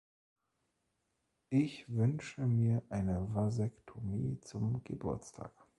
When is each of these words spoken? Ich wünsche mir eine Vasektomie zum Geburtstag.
Ich 1.51 1.85
wünsche 1.87 2.47
mir 2.47 2.81
eine 2.89 3.35
Vasektomie 3.35 4.39
zum 4.41 4.83
Geburtstag. 4.83 5.51